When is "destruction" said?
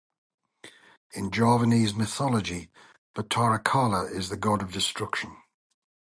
4.71-5.37